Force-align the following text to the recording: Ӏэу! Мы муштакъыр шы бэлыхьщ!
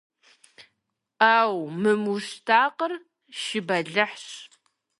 Ӏэу! 1.19 1.57
Мы 1.81 1.93
муштакъыр 2.03 2.93
шы 3.41 3.59
бэлыхьщ! 3.67 4.25